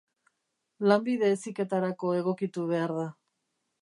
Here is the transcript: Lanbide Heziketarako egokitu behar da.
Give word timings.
Lanbide 0.91 1.29
Heziketarako 1.33 2.15
egokitu 2.21 2.65
behar 2.73 2.95
da. 3.03 3.09